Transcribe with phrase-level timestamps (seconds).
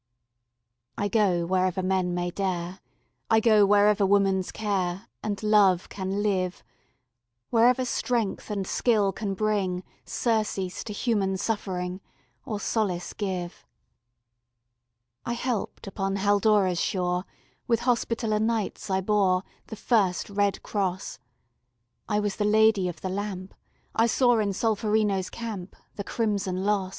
[0.97, 2.79] I go wherever men may dare,
[3.29, 6.63] I go wherever woman's care And love can live,
[7.51, 12.01] Wherever strength and skill can bring Surcease to human suffering,
[12.47, 13.63] Or solace give.
[15.23, 17.25] I helped upon Haldora's shore;
[17.67, 21.19] With Hospitaller Knights I bore The first red cross;
[22.09, 23.53] I was the Lady of the Lamp;
[23.93, 26.89] I saw in Solferino's camp The crimson loss.